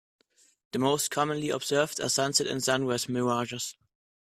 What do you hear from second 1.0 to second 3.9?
commonly observed are sunset and sunrise mirages.